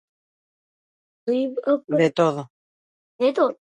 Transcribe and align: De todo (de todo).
De 1.97 2.09
todo 2.09 2.51
(de 3.23 3.31
todo). 3.35 3.57